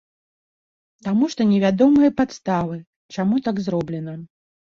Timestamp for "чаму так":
3.17-3.55